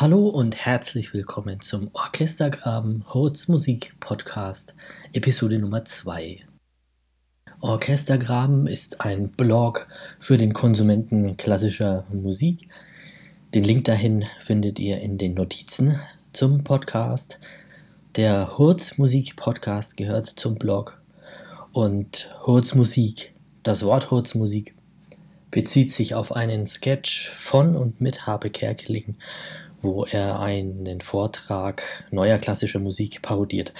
Hallo 0.00 0.28
und 0.28 0.54
herzlich 0.54 1.12
willkommen 1.12 1.60
zum 1.60 1.90
Orchestergraben 1.92 3.02
Holz 3.08 3.48
Musik 3.48 3.96
Podcast, 3.98 4.76
Episode 5.12 5.58
Nummer 5.58 5.84
2. 5.84 6.38
Orchestergraben 7.58 8.68
ist 8.68 9.00
ein 9.00 9.30
Blog 9.30 9.88
für 10.20 10.36
den 10.36 10.52
Konsumenten 10.52 11.36
klassischer 11.36 12.04
Musik. 12.12 12.68
Den 13.54 13.64
Link 13.64 13.86
dahin 13.86 14.24
findet 14.40 14.78
ihr 14.78 15.00
in 15.00 15.18
den 15.18 15.34
Notizen 15.34 15.98
zum 16.32 16.62
Podcast. 16.62 17.40
Der 18.14 18.56
Hurz 18.56 18.98
Musik 18.98 19.34
Podcast 19.34 19.96
gehört 19.96 20.26
zum 20.26 20.54
Blog 20.54 21.02
und 21.72 22.32
Hurz 22.46 22.76
Musik, 22.76 23.34
das 23.64 23.82
Wort 23.82 24.12
Hurz 24.12 24.36
Musik, 24.36 24.76
bezieht 25.50 25.92
sich 25.92 26.14
auf 26.14 26.30
einen 26.30 26.68
Sketch 26.68 27.28
von 27.30 27.74
und 27.74 28.00
mit 28.00 28.28
Habe 28.28 28.48
Kerkeling 28.48 29.16
wo 29.82 30.04
er 30.04 30.40
einen 30.40 31.00
Vortrag 31.00 32.04
neuer 32.10 32.38
klassischer 32.38 32.80
Musik 32.80 33.22
parodiert. 33.22 33.72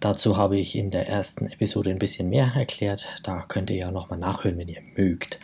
Dazu 0.00 0.36
habe 0.36 0.58
ich 0.58 0.76
in 0.76 0.90
der 0.90 1.08
ersten 1.08 1.46
Episode 1.46 1.90
ein 1.90 1.98
bisschen 1.98 2.28
mehr 2.28 2.52
erklärt. 2.54 3.06
Da 3.22 3.42
könnt 3.48 3.70
ihr 3.70 3.76
ja 3.76 3.90
nochmal 3.90 4.18
nachhören, 4.18 4.58
wenn 4.58 4.68
ihr 4.68 4.82
mögt. 4.96 5.38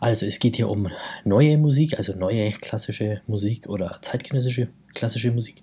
Also 0.00 0.26
es 0.26 0.38
geht 0.38 0.56
hier 0.56 0.68
um 0.68 0.88
neue 1.24 1.58
Musik, 1.58 1.98
also 1.98 2.14
neue 2.14 2.50
klassische 2.52 3.22
Musik 3.26 3.68
oder 3.68 3.98
zeitgenössische 4.02 4.68
klassische 4.94 5.32
Musik. 5.32 5.62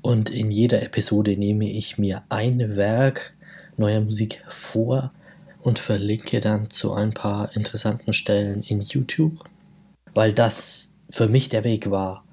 Und 0.00 0.30
in 0.30 0.50
jeder 0.50 0.82
Episode 0.82 1.36
nehme 1.36 1.70
ich 1.70 1.98
mir 1.98 2.22
ein 2.28 2.76
Werk 2.76 3.34
neuer 3.76 4.00
Musik 4.00 4.42
vor 4.48 5.12
und 5.60 5.78
verlinke 5.78 6.40
dann 6.40 6.70
zu 6.70 6.92
ein 6.92 7.12
paar 7.12 7.54
interessanten 7.56 8.12
Stellen 8.12 8.62
in 8.62 8.80
YouTube, 8.80 9.44
weil 10.14 10.32
das 10.32 10.94
für 11.08 11.28
mich 11.28 11.48
der 11.48 11.64
Weg 11.64 11.90
war, 11.90 12.24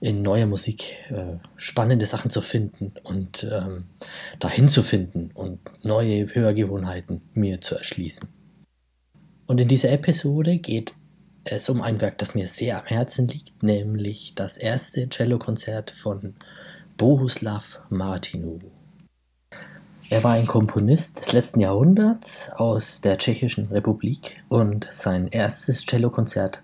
in 0.00 0.22
neuer 0.22 0.46
Musik 0.46 1.04
äh, 1.10 1.38
spannende 1.56 2.06
Sachen 2.06 2.30
zu 2.30 2.40
finden 2.40 2.92
und 3.02 3.48
ähm, 3.50 3.86
dahin 4.38 4.68
zu 4.68 4.82
finden 4.82 5.30
und 5.34 5.58
neue 5.82 6.34
Hörgewohnheiten 6.34 7.22
mir 7.34 7.60
zu 7.60 7.74
erschließen. 7.74 8.28
Und 9.46 9.60
in 9.60 9.68
dieser 9.68 9.90
Episode 9.90 10.58
geht 10.58 10.94
es 11.44 11.68
um 11.68 11.80
ein 11.80 12.00
Werk, 12.00 12.18
das 12.18 12.34
mir 12.34 12.46
sehr 12.46 12.78
am 12.80 12.86
Herzen 12.86 13.26
liegt, 13.28 13.62
nämlich 13.62 14.34
das 14.36 14.58
erste 14.58 15.08
Cellokonzert 15.08 15.90
von 15.90 16.34
Bohuslav 16.96 17.78
Martinu. 17.88 18.58
Er 20.10 20.24
war 20.24 20.32
ein 20.32 20.46
Komponist 20.46 21.18
des 21.18 21.32
letzten 21.32 21.60
Jahrhunderts 21.60 22.50
aus 22.52 23.00
der 23.00 23.18
Tschechischen 23.18 23.68
Republik 23.68 24.42
und 24.48 24.88
sein 24.90 25.28
erstes 25.28 25.84
Cellokonzert 25.84 26.62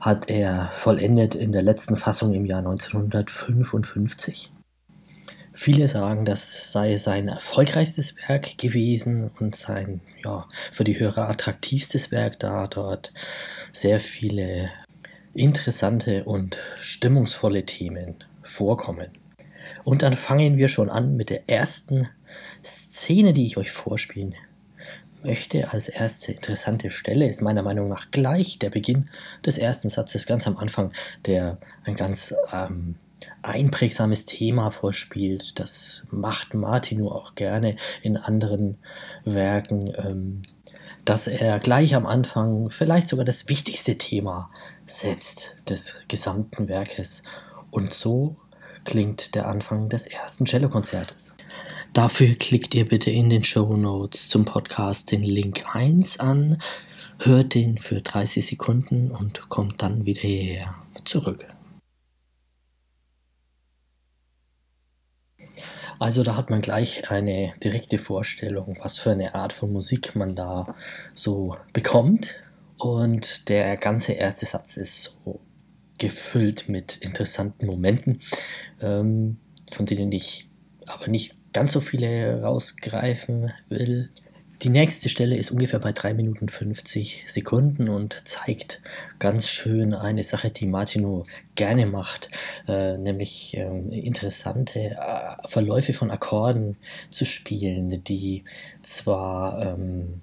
hat 0.00 0.30
er 0.30 0.70
vollendet 0.72 1.34
in 1.34 1.52
der 1.52 1.62
letzten 1.62 1.96
Fassung 1.96 2.34
im 2.34 2.46
Jahr 2.46 2.60
1955. 2.60 4.52
Viele 5.52 5.88
sagen, 5.88 6.24
das 6.24 6.72
sei 6.72 6.96
sein 6.96 7.28
erfolgreichstes 7.28 8.14
Werk 8.28 8.56
gewesen 8.56 9.30
und 9.40 9.54
sein 9.56 10.00
ja, 10.24 10.48
für 10.72 10.84
die 10.84 10.98
Hörer 10.98 11.28
attraktivstes 11.28 12.10
Werk, 12.10 12.38
da 12.38 12.66
dort 12.66 13.12
sehr 13.72 14.00
viele 14.00 14.70
interessante 15.34 16.24
und 16.24 16.56
stimmungsvolle 16.78 17.66
Themen 17.66 18.16
vorkommen. 18.42 19.08
Und 19.84 20.02
dann 20.02 20.14
fangen 20.14 20.56
wir 20.56 20.68
schon 20.68 20.88
an 20.88 21.16
mit 21.16 21.30
der 21.30 21.48
ersten 21.48 22.08
Szene, 22.64 23.32
die 23.34 23.46
ich 23.46 23.56
euch 23.56 23.70
vorspielen 23.70 24.34
möchte 25.22 25.72
als 25.72 25.88
erste 25.88 26.32
interessante 26.32 26.90
Stelle 26.90 27.26
ist 27.26 27.42
meiner 27.42 27.62
Meinung 27.62 27.88
nach 27.88 28.10
gleich 28.10 28.58
der 28.58 28.70
Beginn 28.70 29.08
des 29.44 29.58
ersten 29.58 29.88
Satzes 29.88 30.26
ganz 30.26 30.46
am 30.46 30.56
Anfang, 30.56 30.92
der 31.26 31.58
ein 31.84 31.96
ganz 31.96 32.34
ähm, 32.52 32.96
einprägsames 33.42 34.26
Thema 34.26 34.70
vorspielt. 34.70 35.58
Das 35.58 36.04
macht 36.10 36.54
Martinu 36.54 37.08
auch 37.08 37.34
gerne 37.34 37.76
in 38.02 38.16
anderen 38.16 38.78
Werken, 39.24 39.92
ähm, 39.96 40.42
dass 41.04 41.26
er 41.26 41.58
gleich 41.58 41.94
am 41.94 42.06
Anfang 42.06 42.70
vielleicht 42.70 43.08
sogar 43.08 43.24
das 43.24 43.48
wichtigste 43.48 43.96
Thema 43.96 44.50
setzt 44.86 45.56
des 45.68 45.94
gesamten 46.08 46.68
Werkes. 46.68 47.22
Und 47.70 47.94
so 47.94 48.36
klingt 48.84 49.34
der 49.34 49.48
Anfang 49.48 49.88
des 49.88 50.06
ersten 50.06 50.46
Cellokonzertes. 50.46 51.36
Dafür 51.92 52.34
klickt 52.36 52.74
ihr 52.74 52.86
bitte 52.86 53.10
in 53.10 53.30
den 53.30 53.44
Show 53.44 53.76
Notes 53.76 54.28
zum 54.28 54.44
Podcast 54.44 55.10
den 55.10 55.22
Link 55.22 55.64
1 55.74 56.20
an, 56.20 56.58
hört 57.18 57.54
den 57.54 57.78
für 57.78 58.00
30 58.00 58.46
Sekunden 58.46 59.10
und 59.10 59.48
kommt 59.48 59.82
dann 59.82 60.06
wieder 60.06 60.22
hierher 60.22 60.74
zurück. 61.04 61.46
Also 65.98 66.22
da 66.22 66.34
hat 66.34 66.48
man 66.48 66.62
gleich 66.62 67.10
eine 67.10 67.52
direkte 67.62 67.98
Vorstellung, 67.98 68.78
was 68.80 68.98
für 68.98 69.10
eine 69.10 69.34
Art 69.34 69.52
von 69.52 69.70
Musik 69.70 70.16
man 70.16 70.34
da 70.34 70.74
so 71.14 71.56
bekommt. 71.74 72.36
Und 72.78 73.50
der 73.50 73.76
ganze 73.76 74.12
erste 74.12 74.46
Satz 74.46 74.78
ist 74.78 75.02
so 75.02 75.40
gefüllt 76.00 76.68
mit 76.68 76.96
interessanten 76.96 77.66
Momenten, 77.66 78.18
ähm, 78.80 79.36
von 79.70 79.86
denen 79.86 80.10
ich 80.10 80.48
aber 80.86 81.06
nicht 81.06 81.36
ganz 81.52 81.72
so 81.72 81.80
viele 81.80 82.42
rausgreifen 82.42 83.52
will. 83.68 84.10
Die 84.62 84.68
nächste 84.68 85.08
Stelle 85.08 85.36
ist 85.36 85.50
ungefähr 85.50 85.78
bei 85.78 85.92
3 85.92 86.12
Minuten 86.12 86.48
50 86.48 87.24
Sekunden 87.28 87.88
und 87.88 88.28
zeigt 88.28 88.82
ganz 89.18 89.48
schön 89.48 89.94
eine 89.94 90.22
Sache, 90.22 90.50
die 90.50 90.66
Martino 90.66 91.22
gerne 91.54 91.86
macht, 91.86 92.30
äh, 92.68 92.98
nämlich 92.98 93.56
äh, 93.56 93.62
interessante 93.62 94.80
äh, 94.80 95.48
Verläufe 95.48 95.94
von 95.94 96.10
Akkorden 96.10 96.76
zu 97.08 97.24
spielen, 97.24 98.04
die 98.04 98.44
zwar 98.82 99.62
ähm, 99.78 100.20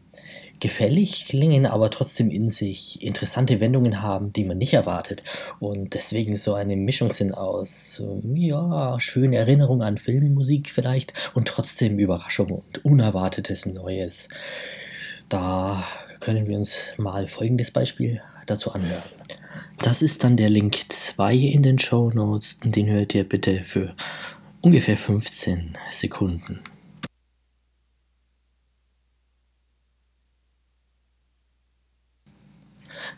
gefällig 0.59 1.25
klingen, 1.25 1.66
aber 1.66 1.90
trotzdem 1.90 2.29
in 2.29 2.50
sich 2.50 3.01
interessante 3.01 3.59
Wendungen 3.59 4.01
haben, 4.01 4.34
die 4.34 4.44
man 4.44 4.57
nicht 4.57 4.73
erwartet. 4.73 5.22
Und 5.59 5.94
deswegen 5.94 6.35
so 6.35 6.53
eine 6.53 6.75
Mischung 6.75 7.12
sind 7.12 7.34
aus, 7.34 8.03
ja, 8.34 9.00
schöne 9.00 9.38
Erinnerung 9.38 9.81
an 9.81 9.97
Filmmusik 9.97 10.69
vielleicht 10.69 11.13
und 11.34 11.47
trotzdem 11.47 12.00
Überraschung 12.00 12.51
und 12.51 12.84
Unerwartetes 12.85 13.66
Neues. 13.66 14.29
Da 15.29 15.84
können 16.19 16.47
wir 16.47 16.57
uns 16.57 16.96
mal 16.97 17.28
folgendes 17.28 17.72
Beispiel 17.72 18.22
dazu 18.46 18.72
anhören. 18.72 19.03
Das 19.79 20.01
ist 20.01 20.23
dann 20.23 20.38
der 20.38 20.50
Link 20.50 20.78
2 20.90 21.35
in 21.35 21.63
den 21.63 21.78
Show 21.78 22.09
Notes 22.09 22.59
und 22.63 22.75
den 22.75 22.90
hört 22.90 23.13
ihr 23.13 23.23
bitte 23.23 23.63
für 23.63 23.94
ungefähr 24.62 24.97
15 24.97 25.78
Sekunden. 25.90 26.62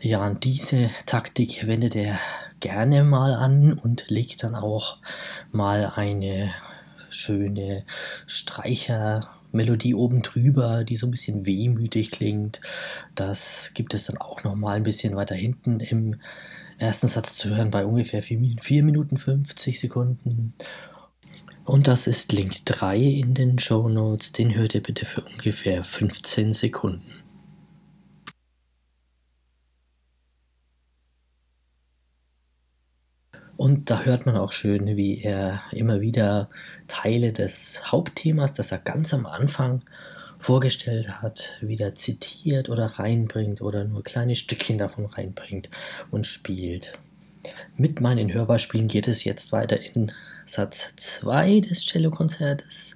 Ja, 0.01 0.25
und 0.25 0.45
diese 0.45 0.91
Taktik 1.05 1.67
wendet 1.67 1.93
er 1.93 2.17
gerne 2.61 3.03
mal 3.03 3.33
an 3.33 3.73
und 3.73 4.09
legt 4.09 4.43
dann 4.43 4.55
auch 4.55 4.97
mal 5.51 5.91
eine 5.93 6.53
schöne 7.09 7.83
Streichermelodie 8.25 9.93
oben 9.93 10.21
drüber, 10.21 10.85
die 10.85 10.95
so 10.95 11.05
ein 11.05 11.11
bisschen 11.11 11.45
wehmütig 11.45 12.11
klingt. 12.11 12.61
Das 13.15 13.71
gibt 13.73 13.93
es 13.93 14.05
dann 14.05 14.17
auch 14.17 14.43
noch 14.45 14.55
mal 14.55 14.77
ein 14.77 14.83
bisschen 14.83 15.17
weiter 15.17 15.35
hinten 15.35 15.81
im 15.81 16.21
ersten 16.77 17.09
Satz 17.09 17.33
zu 17.33 17.49
hören 17.49 17.69
bei 17.69 17.85
ungefähr 17.85 18.23
4 18.23 18.83
Minuten 18.83 19.17
50 19.17 19.81
Sekunden. 19.81 20.53
Und 21.65 21.87
das 21.87 22.07
ist 22.07 22.31
Link 22.31 22.65
3 22.65 22.97
in 22.97 23.33
den 23.33 23.59
Show 23.59 23.89
Notes. 23.89 24.31
Den 24.31 24.55
hört 24.55 24.75
ihr 24.75 24.81
bitte 24.81 25.05
für 25.05 25.21
ungefähr 25.21 25.83
15 25.83 26.53
Sekunden. 26.53 27.28
Und 33.59 33.89
da 33.89 34.03
hört 34.03 34.25
man 34.25 34.37
auch 34.37 34.53
schön, 34.53 34.95
wie 34.95 35.21
er 35.21 35.59
immer 35.73 35.99
wieder 35.99 36.49
Teile 36.87 37.33
des 37.33 37.91
Hauptthemas, 37.91 38.53
das 38.53 38.71
er 38.71 38.77
ganz 38.77 39.13
am 39.13 39.25
Anfang 39.25 39.81
vorgestellt 40.37 41.21
hat, 41.21 41.57
wieder 41.59 41.93
zitiert 41.93 42.69
oder 42.69 42.85
reinbringt 42.85 43.61
oder 43.61 43.83
nur 43.83 44.01
kleine 44.01 44.37
Stückchen 44.37 44.77
davon 44.77 45.07
reinbringt 45.07 45.69
und 46.09 46.25
spielt. 46.25 46.93
Mit 47.75 47.99
meinen 47.99 48.31
Hörbeispielen 48.31 48.87
geht 48.87 49.09
es 49.09 49.25
jetzt 49.25 49.51
weiter 49.51 49.77
in 49.93 50.13
Satz 50.45 50.93
2 50.95 51.59
des 51.59 51.85
Cellokonzertes 51.85 52.95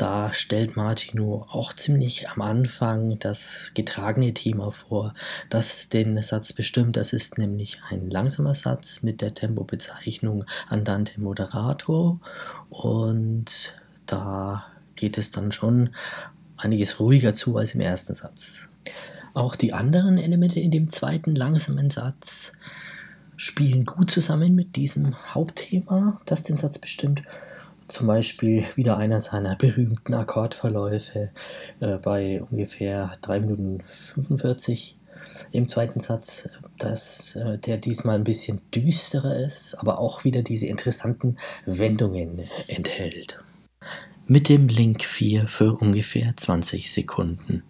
da 0.00 0.32
stellt 0.32 0.76
Martino 0.76 1.44
auch 1.50 1.74
ziemlich 1.74 2.30
am 2.30 2.40
Anfang 2.40 3.18
das 3.18 3.72
getragene 3.74 4.32
Thema 4.32 4.70
vor, 4.70 5.12
das 5.50 5.90
den 5.90 6.16
Satz 6.22 6.54
bestimmt. 6.54 6.96
Das 6.96 7.12
ist 7.12 7.36
nämlich 7.36 7.78
ein 7.90 8.08
langsamer 8.08 8.54
Satz 8.54 9.02
mit 9.02 9.20
der 9.20 9.34
Tempobezeichnung 9.34 10.46
Andante 10.68 11.20
Moderato 11.20 12.18
und 12.70 13.74
da 14.06 14.64
geht 14.96 15.18
es 15.18 15.32
dann 15.32 15.52
schon 15.52 15.90
einiges 16.56 16.98
ruhiger 16.98 17.34
zu 17.34 17.58
als 17.58 17.74
im 17.74 17.82
ersten 17.82 18.14
Satz. 18.14 18.72
Auch 19.34 19.54
die 19.54 19.74
anderen 19.74 20.16
Elemente 20.16 20.60
in 20.60 20.70
dem 20.70 20.88
zweiten 20.88 21.34
langsamen 21.34 21.90
Satz 21.90 22.52
spielen 23.36 23.84
gut 23.84 24.10
zusammen 24.10 24.54
mit 24.54 24.76
diesem 24.76 25.14
Hauptthema, 25.34 26.22
das 26.24 26.42
den 26.42 26.56
Satz 26.56 26.78
bestimmt. 26.78 27.22
Zum 27.90 28.06
Beispiel 28.06 28.64
wieder 28.76 28.98
einer 28.98 29.20
seiner 29.20 29.56
berühmten 29.56 30.14
Akkordverläufe 30.14 31.30
äh, 31.80 31.96
bei 31.96 32.40
ungefähr 32.40 33.10
3 33.20 33.40
Minuten 33.40 33.82
45 33.84 34.96
im 35.50 35.66
zweiten 35.66 35.98
Satz, 35.98 36.48
dass 36.78 37.34
äh, 37.34 37.58
der 37.58 37.78
diesmal 37.78 38.14
ein 38.14 38.24
bisschen 38.24 38.60
düsterer 38.72 39.34
ist, 39.36 39.74
aber 39.74 39.98
auch 39.98 40.22
wieder 40.22 40.42
diese 40.42 40.66
interessanten 40.66 41.36
Wendungen 41.66 42.42
enthält. 42.68 43.40
Mit 44.28 44.48
dem 44.48 44.68
Link 44.68 45.02
4 45.02 45.48
für 45.48 45.74
ungefähr 45.74 46.36
20 46.36 46.92
Sekunden. 46.92 47.64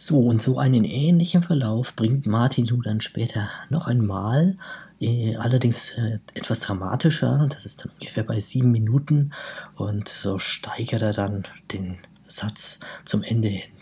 So, 0.00 0.20
und 0.20 0.40
so 0.40 0.58
einen 0.58 0.84
ähnlichen 0.84 1.42
Verlauf 1.42 1.96
bringt 1.96 2.24
Martin 2.24 2.64
Lu 2.66 2.80
dann 2.80 3.00
später 3.00 3.50
noch 3.68 3.88
einmal, 3.88 4.56
äh, 5.00 5.34
allerdings 5.34 5.90
äh, 5.98 6.20
etwas 6.34 6.60
dramatischer, 6.60 7.48
das 7.50 7.66
ist 7.66 7.84
dann 7.84 7.90
ungefähr 7.98 8.22
bei 8.22 8.38
sieben 8.38 8.70
Minuten 8.70 9.32
und 9.74 10.08
so 10.08 10.38
steigert 10.38 11.02
er 11.02 11.12
dann 11.12 11.48
den 11.72 11.98
Satz 12.28 12.78
zum 13.04 13.24
Ende 13.24 13.48
hin 13.48 13.72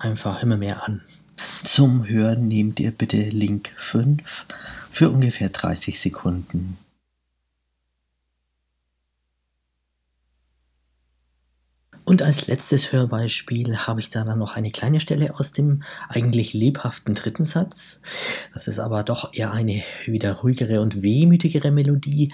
einfach 0.00 0.42
immer 0.42 0.56
mehr 0.56 0.82
an. 0.88 1.02
Zum 1.62 2.08
Hören 2.08 2.48
nehmt 2.48 2.80
ihr 2.80 2.90
bitte 2.90 3.22
Link 3.22 3.70
5 3.76 4.22
für 4.90 5.08
ungefähr 5.08 5.50
30 5.50 6.00
Sekunden. 6.00 6.78
Und 12.04 12.20
als 12.20 12.46
letztes 12.48 12.92
Hörbeispiel 12.92 13.78
habe 13.78 14.00
ich 14.00 14.10
da 14.10 14.24
dann 14.24 14.38
noch 14.38 14.56
eine 14.56 14.70
kleine 14.70 15.00
Stelle 15.00 15.38
aus 15.38 15.52
dem 15.52 15.82
eigentlich 16.08 16.52
lebhaften 16.52 17.14
dritten 17.14 17.46
Satz. 17.46 18.00
Das 18.52 18.68
ist 18.68 18.78
aber 18.78 19.02
doch 19.02 19.32
eher 19.32 19.52
eine 19.52 19.82
wieder 20.04 20.32
ruhigere 20.32 20.82
und 20.82 21.02
wehmütigere 21.02 21.70
Melodie, 21.70 22.30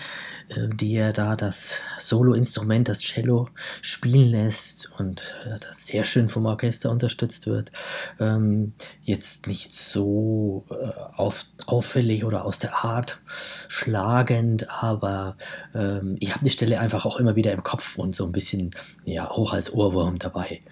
äh, 0.49 0.69
die 0.75 0.97
er 0.97 1.13
da 1.13 1.37
das 1.37 1.83
Soloinstrument, 1.99 2.89
das 2.89 3.01
Cello, 3.01 3.49
spielen 3.81 4.31
lässt 4.31 4.91
und 4.99 5.37
äh, 5.45 5.59
das 5.61 5.87
sehr 5.87 6.03
schön 6.05 6.29
vom 6.29 6.47
Orchester 6.47 6.91
unterstützt 6.91 7.47
wird. 7.47 7.71
Ähm, 8.19 8.75
jetzt 9.03 9.47
nicht 9.47 9.77
so 9.77 10.65
äh, 10.71 10.91
auf, 11.15 11.45
auffällig 11.67 12.25
oder 12.25 12.45
aus 12.45 12.59
der 12.59 12.85
Art 12.85 13.23
schlagend, 13.69 14.69
aber 14.69 15.37
ähm, 15.75 16.17
ich 16.19 16.33
habe 16.33 16.45
die 16.45 16.51
Stelle 16.51 16.81
einfach 16.81 17.07
auch 17.07 17.19
immer 17.19 17.37
wieder 17.37 17.53
im 17.53 17.63
Kopf 17.63 17.99
und 17.99 18.17
so 18.17 18.27
ein 18.27 18.33
bisschen, 18.33 18.73
ja, 19.05 19.31
auch 19.31 19.60
als 19.61 19.75
Ohrwurm 19.75 20.19
dabei. 20.19 20.63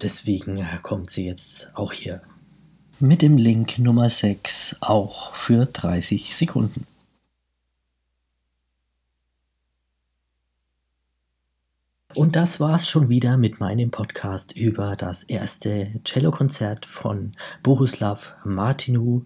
Deswegen 0.00 0.66
kommt 0.82 1.10
sie 1.10 1.26
jetzt 1.26 1.70
auch 1.74 1.92
hier. 1.92 2.22
Mit 2.98 3.20
dem 3.20 3.36
Link 3.36 3.78
Nummer 3.78 4.08
6 4.08 4.76
auch 4.80 5.34
für 5.34 5.66
30 5.66 6.34
Sekunden. 6.34 6.86
Und 12.14 12.34
das 12.34 12.60
war's 12.60 12.88
schon 12.88 13.10
wieder 13.10 13.36
mit 13.36 13.60
meinem 13.60 13.90
Podcast 13.90 14.52
über 14.52 14.96
das 14.96 15.22
erste 15.24 15.92
Cellokonzert 16.06 16.86
von 16.86 17.32
Bohuslav 17.62 18.36
Martinu. 18.44 19.24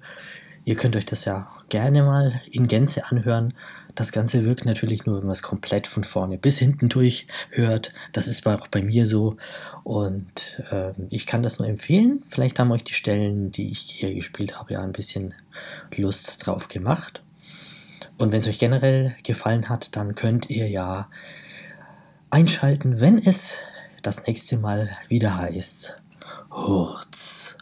Ihr 0.68 0.76
könnt 0.76 0.96
euch 0.96 1.06
das 1.06 1.24
ja 1.24 1.50
gerne 1.70 2.02
mal 2.02 2.42
in 2.50 2.68
Gänze 2.68 3.06
anhören. 3.06 3.54
Das 3.94 4.12
Ganze 4.12 4.44
wirkt 4.44 4.66
natürlich 4.66 5.06
nur, 5.06 5.16
wenn 5.16 5.24
man 5.24 5.32
es 5.32 5.42
komplett 5.42 5.86
von 5.86 6.04
vorne 6.04 6.36
bis 6.36 6.58
hinten 6.58 6.90
durch 6.90 7.26
hört. 7.48 7.94
Das 8.12 8.26
ist 8.26 8.46
auch 8.46 8.68
bei 8.68 8.82
mir 8.82 9.06
so. 9.06 9.38
Und 9.82 10.62
äh, 10.70 10.92
ich 11.08 11.26
kann 11.26 11.42
das 11.42 11.58
nur 11.58 11.66
empfehlen. 11.66 12.22
Vielleicht 12.28 12.58
haben 12.58 12.70
euch 12.70 12.84
die 12.84 12.92
Stellen, 12.92 13.50
die 13.50 13.70
ich 13.70 13.78
hier 13.78 14.12
gespielt 14.12 14.58
habe, 14.58 14.74
ja 14.74 14.82
ein 14.82 14.92
bisschen 14.92 15.32
Lust 15.96 16.46
drauf 16.46 16.68
gemacht. 16.68 17.22
Und 18.18 18.32
wenn 18.32 18.40
es 18.40 18.46
euch 18.46 18.58
generell 18.58 19.16
gefallen 19.22 19.70
hat, 19.70 19.96
dann 19.96 20.16
könnt 20.16 20.50
ihr 20.50 20.68
ja 20.68 21.08
einschalten, 22.28 23.00
wenn 23.00 23.16
es 23.16 23.60
das 24.02 24.26
nächste 24.26 24.58
Mal 24.58 24.90
wieder 25.08 25.34
heißt 25.38 25.96
Hurz. 26.50 27.57